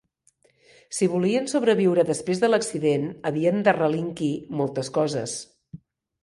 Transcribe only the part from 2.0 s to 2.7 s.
després de